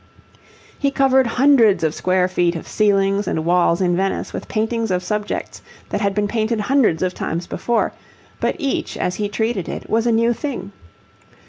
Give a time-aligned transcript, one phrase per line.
[0.79, 5.03] He covered hundreds of square feet of ceilings and walls in Venice with paintings of
[5.03, 7.93] subjects that had been painted hundreds of times before;
[8.39, 10.71] but each as he treated it was a new thing.